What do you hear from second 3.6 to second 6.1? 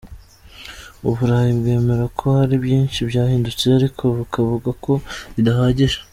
ariko bukavuga ko bidahagije.